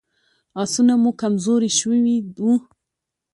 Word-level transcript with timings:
آسونه 0.61 0.93
مو 1.01 1.11
کمزوري 1.21 1.71
شوي 1.79 1.95
وو. 2.43 2.53